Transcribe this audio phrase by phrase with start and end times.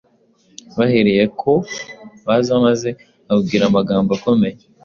[0.77, 1.51] Bahereye ko
[2.25, 2.89] baza maze
[3.29, 4.59] ababwira amagambo akomeye,